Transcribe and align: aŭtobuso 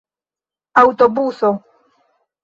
aŭtobuso 0.81 1.51